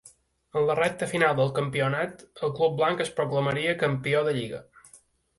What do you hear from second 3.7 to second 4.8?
campió de lliga.